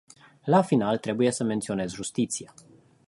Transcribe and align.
La 0.47 0.61
final, 0.63 0.97
trebuie 0.99 1.31
să 1.31 1.43
menționez 1.43 1.91
justiția. 1.93 2.53